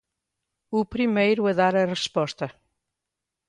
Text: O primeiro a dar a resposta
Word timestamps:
O 0.79 0.81
primeiro 0.93 1.41
a 1.49 1.51
dar 1.59 1.75
a 1.77 1.89
resposta 1.95 2.45